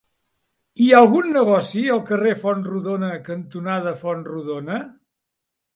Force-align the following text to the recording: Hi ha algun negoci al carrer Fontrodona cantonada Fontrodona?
Hi 0.83 0.87
ha 0.93 1.01
algun 1.05 1.27
negoci 1.35 1.83
al 1.97 2.01
carrer 2.09 2.33
Fontrodona 2.45 3.13
cantonada 3.31 3.95
Fontrodona? 4.05 4.85